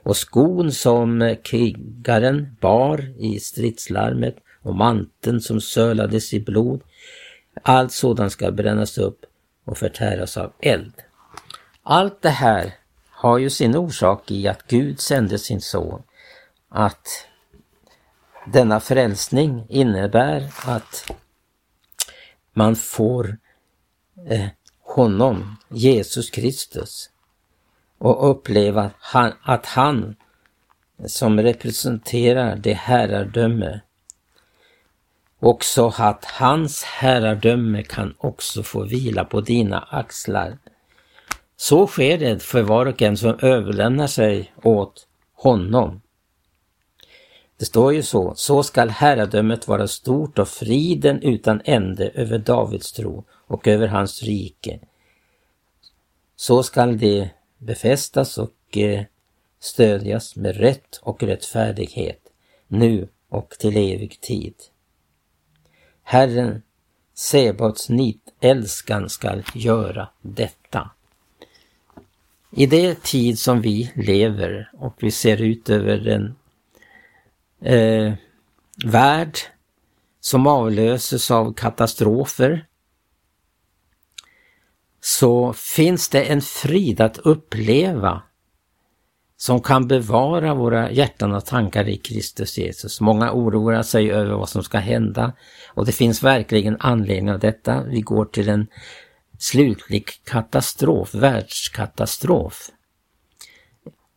Och 0.04 0.18
skon 0.18 0.72
som 0.72 1.36
krigaren 1.44 2.58
bar 2.62 3.14
i 3.20 3.40
stridslarmet 3.40 4.36
och 4.62 4.76
manteln 4.76 5.42
som 5.42 5.62
sölades 5.62 6.34
i 6.34 6.40
blod. 6.40 6.82
Allt 7.64 7.92
sådant 7.92 8.32
ska 8.32 8.52
brännas 8.52 8.98
upp 8.98 9.26
och 9.66 9.78
förtäras 9.78 10.38
av 10.38 10.54
eld. 10.60 10.94
Allt 11.84 12.22
det 12.22 12.30
här 12.30 12.74
har 13.10 13.38
ju 13.38 13.50
sin 13.50 13.76
orsak 13.76 14.32
i 14.32 14.48
att 14.48 14.68
Gud 14.68 15.00
sände 15.00 15.40
sin 15.40 15.62
son. 15.62 16.04
Att 16.70 17.08
denna 18.46 18.80
frälsning 18.80 19.66
innebär 19.70 20.52
att 20.66 21.12
man 22.54 22.76
får 22.76 23.38
eh, 24.30 24.48
honom, 24.82 25.58
Jesus 25.70 26.30
Kristus, 26.30 27.10
och 27.98 28.30
uppleva 28.32 28.82
att 28.82 28.96
han, 29.00 29.34
att 29.44 29.66
han 29.66 30.16
som 31.06 31.40
representerar 31.40 32.56
det 32.56 32.74
herradöme 32.74 33.82
också 35.42 35.94
att 35.98 36.26
hans 36.26 36.84
herradöme 36.84 37.84
kan 37.84 38.16
också 38.18 38.64
få 38.64 38.84
vila 38.84 39.26
på 39.26 39.42
dina 39.42 39.80
axlar. 39.80 40.58
Så 41.58 41.88
sker 41.88 42.18
det 42.18 42.44
för 42.44 42.62
var 42.62 42.86
och 42.86 43.02
en 43.02 43.18
som 43.18 43.40
överlämnar 43.42 44.08
sig 44.08 44.54
åt 44.64 45.08
honom. 45.34 46.02
Det 47.60 47.66
står 47.66 47.94
ju 47.94 48.04
så, 48.04 48.34
så 48.36 48.64
skall 48.64 48.90
herradömet 48.90 49.68
vara 49.68 49.88
stort 49.88 50.40
och 50.40 50.48
friden 50.48 51.22
utan 51.22 51.62
ände 51.66 52.10
över 52.10 52.38
Davids 52.38 52.92
tro 52.92 53.24
och 53.48 53.68
över 53.68 53.88
hans 53.88 54.24
rike. 54.24 54.80
Så 56.36 56.64
skall 56.64 56.98
det 56.98 57.30
befästas 57.58 58.38
och 58.38 58.78
eh, 58.78 59.04
stödjas 59.60 60.36
med 60.36 60.58
rätt 60.58 61.00
och 61.02 61.24
rättfärdighet, 61.24 62.22
nu 62.68 63.08
och 63.30 63.50
till 63.60 63.78
evig 63.78 64.22
tid. 64.22 64.56
Herren 66.12 66.62
Sebaots 67.14 67.90
nitälskan 67.90 69.10
skall 69.10 69.44
göra 69.54 70.10
detta. 70.22 70.92
i 72.50 72.66
det 72.66 73.04
tid 73.04 73.40
som 73.40 73.62
vi 73.62 73.92
lever 73.96 74.72
och 74.74 74.96
vi 74.98 75.12
ser 75.12 75.42
ut 75.42 75.70
över 75.70 76.08
en 76.08 76.36
eh, 77.62 78.14
värld 78.86 79.38
som 80.20 80.48
avlöses 80.48 81.32
av 81.32 81.54
katastrofer 81.54 82.66
så 85.02 85.54
finns 85.54 86.10
det 86.10 86.24
en 86.24 86.42
frid 86.42 87.02
att 87.02 87.18
uppleva 87.18 88.22
som 89.42 89.62
kan 89.62 89.88
bevara 89.88 90.54
våra 90.54 90.92
hjärtan 90.92 91.34
och 91.34 91.46
tankar 91.46 91.90
i 91.90 91.98
Kristus 91.98 92.58
Jesus. 92.58 93.02
Många 93.02 93.34
oroar 93.34 93.82
sig 93.82 94.12
över 94.12 94.34
vad 94.34 94.50
som 94.50 94.64
ska 94.64 94.78
hända 94.78 95.34
och 95.68 95.86
det 95.86 95.92
finns 95.92 96.24
verkligen 96.24 96.78
anledning 96.80 97.32
av 97.32 97.40
detta. 97.40 97.84
Vi 97.84 98.02
går 98.02 98.26
till 98.26 98.50
en 98.50 98.68
slutlig 99.40 100.10
katastrof, 100.24 101.16
världskatastrof. 101.16 102.70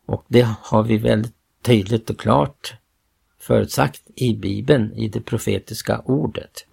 Och 0.06 0.24
det 0.28 0.48
har 0.60 0.82
vi 0.82 0.98
väldigt 0.98 1.36
tydligt 1.62 2.10
och 2.10 2.20
klart 2.20 2.74
förutsagt 3.40 4.02
i 4.16 4.34
Bibeln, 4.34 4.92
i 4.92 5.08
det 5.08 5.20
profetiska 5.20 5.98
ordet. 5.98 6.66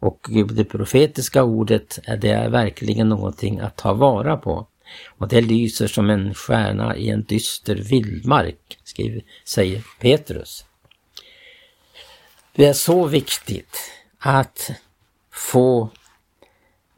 Och 0.00 0.28
det 0.54 0.64
profetiska 0.64 1.44
ordet, 1.44 1.98
det 2.20 2.30
är 2.30 2.48
verkligen 2.48 3.08
någonting 3.08 3.60
att 3.60 3.76
ta 3.76 3.92
vara 3.92 4.36
på. 4.36 4.66
Och 5.18 5.28
det 5.28 5.40
lyser 5.40 5.86
som 5.86 6.10
en 6.10 6.34
stjärna 6.34 6.96
i 6.96 7.10
en 7.10 7.24
dyster 7.24 7.74
vildmark, 7.74 8.78
skriver, 8.84 9.22
säger 9.44 9.82
Petrus. 10.00 10.64
Det 12.52 12.66
är 12.66 12.72
så 12.72 13.06
viktigt 13.06 13.76
att 14.18 14.70
få 15.32 15.90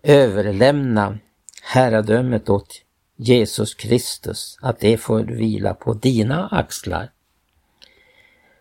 överlämna 0.02 1.18
herradömet 1.62 2.48
åt 2.48 2.82
Jesus 3.16 3.74
Kristus, 3.74 4.58
att 4.62 4.80
det 4.80 4.96
får 4.96 5.22
vila 5.22 5.74
på 5.74 5.94
dina 5.94 6.48
axlar. 6.48 7.10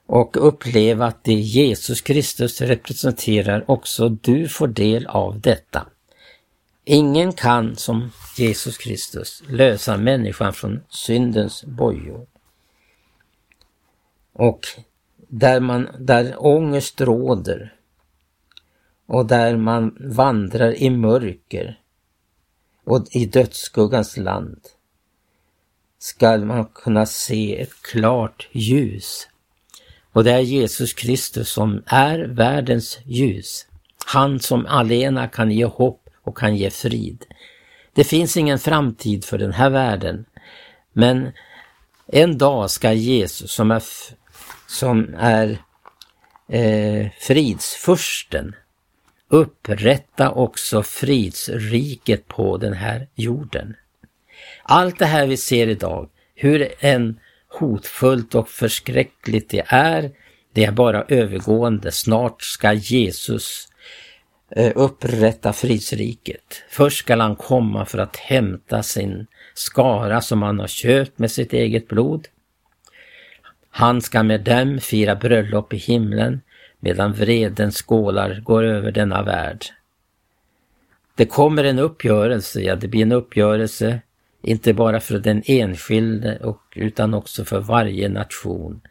Och 0.05 0.47
uppleva 0.47 1.05
att 1.05 1.23
det 1.23 1.33
Jesus 1.33 2.01
Kristus 2.01 2.61
representerar 2.61 3.65
också 3.67 4.09
du 4.09 4.47
får 4.47 4.67
del 4.67 5.07
av 5.07 5.39
detta. 5.39 5.87
Ingen 6.83 7.33
kan 7.33 7.75
som 7.75 8.11
Jesus 8.37 8.77
Kristus 8.77 9.43
lösa 9.47 9.97
människan 9.97 10.53
från 10.53 10.83
syndens 10.89 11.63
bojor. 11.63 12.27
Och 14.33 14.67
där, 15.17 15.59
man, 15.59 15.87
där 15.99 16.45
ångest 16.45 17.01
råder 17.01 17.75
och 19.05 19.25
där 19.25 19.57
man 19.57 19.97
vandrar 19.99 20.73
i 20.73 20.89
mörker 20.89 21.79
och 22.83 23.07
i 23.11 23.25
dödsskuggans 23.25 24.17
land 24.17 24.59
skall 25.99 26.45
man 26.45 26.65
kunna 26.65 27.05
se 27.05 27.61
ett 27.61 27.81
klart 27.81 28.47
ljus. 28.51 29.27
Och 30.11 30.23
det 30.23 30.31
är 30.31 30.39
Jesus 30.39 30.93
Kristus 30.93 31.49
som 31.49 31.83
är 31.85 32.19
världens 32.19 32.99
ljus. 33.05 33.67
Han 34.05 34.39
som 34.39 34.65
alena 34.65 35.27
kan 35.27 35.51
ge 35.51 35.65
hopp 35.65 36.00
och 36.31 36.37
kan 36.37 36.55
ge 36.55 36.69
frid. 36.69 37.25
Det 37.93 38.03
finns 38.03 38.37
ingen 38.37 38.59
framtid 38.59 39.25
för 39.25 39.37
den 39.37 39.53
här 39.53 39.69
världen. 39.69 40.25
Men 40.93 41.31
en 42.07 42.37
dag 42.37 42.69
ska 42.69 42.93
Jesus 42.93 43.51
som 43.51 43.71
är, 43.71 43.83
som 44.67 45.15
är 45.17 45.57
eh, 46.49 47.07
fridsfursten 47.19 48.55
upprätta 49.27 50.31
också 50.31 50.83
fridsriket 50.83 52.27
på 52.27 52.57
den 52.57 52.73
här 52.73 53.07
jorden. 53.15 53.75
Allt 54.63 54.99
det 54.99 55.05
här 55.05 55.27
vi 55.27 55.37
ser 55.37 55.67
idag, 55.67 56.09
hur 56.35 56.73
en 56.79 57.19
hotfullt 57.47 58.35
och 58.35 58.49
förskräckligt 58.49 59.49
det 59.49 59.63
är, 59.67 60.11
det 60.53 60.65
är 60.65 60.71
bara 60.71 61.03
övergående. 61.03 61.91
Snart 61.91 62.41
ska 62.41 62.73
Jesus 62.73 63.70
Eh, 64.55 64.71
upprätta 64.75 65.53
fridsriket. 65.53 66.63
Först 66.69 66.97
skall 66.97 67.21
han 67.21 67.35
komma 67.35 67.85
för 67.85 67.97
att 67.97 68.15
hämta 68.15 68.83
sin 68.83 69.27
skara 69.53 70.21
som 70.21 70.41
han 70.41 70.59
har 70.59 70.67
köpt 70.67 71.19
med 71.19 71.31
sitt 71.31 71.53
eget 71.53 71.87
blod. 71.87 72.27
Han 73.69 74.01
ska 74.01 74.23
med 74.23 74.41
dem 74.41 74.79
fira 74.79 75.15
bröllop 75.15 75.73
i 75.73 75.77
himlen 75.77 76.41
medan 76.79 77.13
vredens 77.13 77.77
skålar 77.77 78.41
går 78.43 78.63
över 78.63 78.91
denna 78.91 79.23
värld. 79.23 79.65
Det 81.15 81.25
kommer 81.25 81.63
en 81.63 81.79
uppgörelse, 81.79 82.61
ja 82.61 82.75
det 82.75 82.87
blir 82.87 83.01
en 83.01 83.11
uppgörelse 83.11 83.99
inte 84.41 84.73
bara 84.73 84.99
för 84.99 85.19
den 85.19 85.43
enskilde 85.45 86.37
och, 86.37 86.61
utan 86.75 87.13
också 87.13 87.45
för 87.45 87.59
varje 87.59 88.09
nation. 88.09 88.81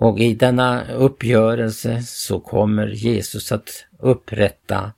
Och 0.00 0.18
i 0.18 0.34
denna 0.34 0.92
uppgörelse 0.92 2.02
så 2.02 2.40
kommer 2.40 2.86
Jesus 2.86 3.52
att 3.52 3.84
upprätta 3.98 4.92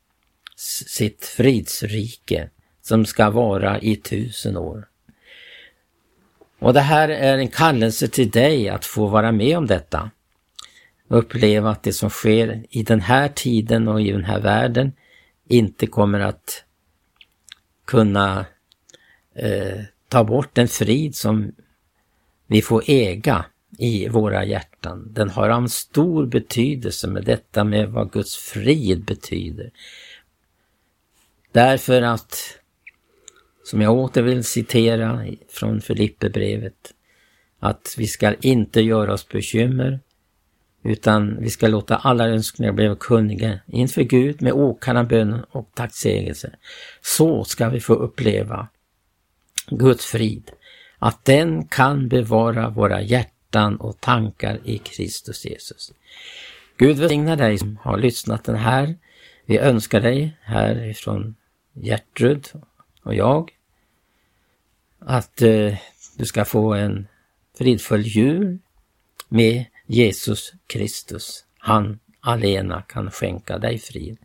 sitt 0.56 1.24
fridsrike 1.24 2.50
som 2.82 3.06
ska 3.06 3.30
vara 3.30 3.80
i 3.80 3.96
tusen 3.96 4.56
år. 4.56 4.88
Och 6.58 6.74
det 6.74 6.80
här 6.80 7.08
är 7.08 7.38
en 7.38 7.48
kallelse 7.48 8.08
till 8.08 8.30
dig 8.30 8.68
att 8.68 8.84
få 8.84 9.06
vara 9.06 9.32
med 9.32 9.58
om 9.58 9.66
detta 9.66 10.10
uppleva 11.08 11.70
att 11.70 11.82
det 11.82 11.92
som 11.92 12.10
sker 12.10 12.64
i 12.70 12.82
den 12.82 13.00
här 13.00 13.28
tiden 13.28 13.88
och 13.88 14.00
i 14.00 14.12
den 14.12 14.24
här 14.24 14.40
världen 14.40 14.92
inte 15.48 15.86
kommer 15.86 16.20
att 16.20 16.64
kunna 17.84 18.46
eh, 19.34 19.80
ta 20.08 20.24
bort 20.24 20.54
den 20.54 20.68
frid 20.68 21.16
som 21.16 21.52
vi 22.46 22.62
får 22.62 22.82
äga 22.86 23.44
i 23.78 24.08
våra 24.08 24.44
hjärtan. 24.44 25.12
Den 25.12 25.30
har 25.30 25.50
en 25.50 25.68
stor 25.68 26.26
betydelse 26.26 27.08
med 27.08 27.24
detta 27.24 27.64
med 27.64 27.88
vad 27.88 28.12
Guds 28.12 28.36
frid 28.36 29.04
betyder. 29.04 29.70
Därför 31.52 32.02
att, 32.02 32.58
som 33.64 33.80
jag 33.80 33.98
åter 33.98 34.22
vill 34.22 34.44
citera 34.44 35.26
från 35.48 35.80
Filipperbrevet, 35.80 36.94
att 37.60 37.94
vi 37.98 38.06
ska 38.06 38.34
inte 38.34 38.80
göra 38.80 39.12
oss 39.12 39.28
bekymmer 39.28 40.00
utan 40.84 41.40
vi 41.40 41.50
ska 41.50 41.68
låta 41.68 41.96
alla 41.96 42.28
önskningar 42.28 42.72
bli 42.72 42.96
kunniga 43.00 43.60
inför 43.66 44.02
Gud 44.02 44.42
med 44.42 44.52
åkallan 44.52 45.08
bön 45.08 45.44
och 45.50 45.70
tacksägelse. 45.74 46.50
Så 47.00 47.44
ska 47.44 47.68
vi 47.68 47.80
få 47.80 47.94
uppleva 47.94 48.68
Guds 49.70 50.06
frid, 50.06 50.50
att 50.98 51.24
den 51.24 51.64
kan 51.64 52.08
bevara 52.08 52.70
våra 52.70 53.02
hjärtan 53.02 53.37
hjärtan 53.48 53.76
och 53.76 54.00
tankar 54.00 54.60
i 54.64 54.78
Kristus 54.78 55.44
Jesus. 55.44 55.92
Gud 56.76 56.98
välsigna 56.98 57.36
dig 57.36 57.58
som 57.58 57.76
har 57.82 57.98
lyssnat 57.98 58.44
den 58.44 58.56
här. 58.56 58.96
Vi 59.46 59.58
önskar 59.58 60.00
dig 60.00 60.36
härifrån 60.42 61.34
Gertrud 61.72 62.48
och 63.02 63.14
jag 63.14 63.50
att 64.98 65.42
eh, 65.42 65.74
du 66.16 66.24
ska 66.24 66.44
få 66.44 66.74
en 66.74 67.06
fridfull 67.58 68.02
jul 68.02 68.58
med 69.28 69.64
Jesus 69.86 70.52
Kristus, 70.66 71.44
han 71.58 71.98
alena 72.20 72.82
kan 72.82 73.10
skänka 73.10 73.58
dig 73.58 73.78
frid. 73.78 74.18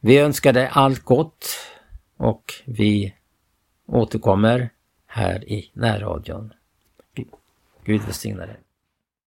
Vi 0.00 0.18
önskar 0.18 0.52
dig 0.52 0.68
allt 0.72 1.04
gott 1.04 1.46
och 2.16 2.52
vi 2.66 3.14
återkommer 3.86 4.70
här 5.06 5.44
i 5.44 5.70
närradion. 5.74 6.52
Gud 7.84 8.00
välsigne 8.00 8.46
dig. 8.46 8.69